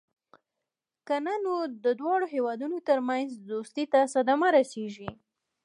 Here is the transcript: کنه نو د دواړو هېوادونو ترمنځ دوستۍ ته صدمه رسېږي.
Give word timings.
کنه 1.07 1.33
نو 1.45 1.55
د 1.83 1.85
دواړو 1.99 2.25
هېوادونو 2.35 2.77
ترمنځ 2.89 3.29
دوستۍ 3.49 3.85
ته 3.93 3.99
صدمه 4.13 4.47
رسېږي. 4.57 5.11